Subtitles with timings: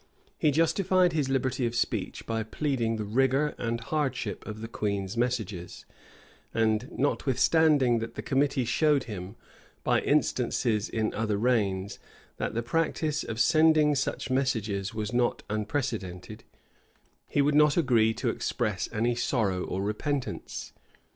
[0.39, 5.15] []He justified his liberty of speech by pleading the rigor and hardship of the queen's
[5.15, 5.85] messages;
[6.55, 9.35] and notwithstanding that the committee showed him,
[9.83, 11.99] by instances in other reigns,
[12.37, 16.45] that the practice of sending such messages was not unprecedented,
[17.27, 20.73] he would not agree to express any sorrow or repentance.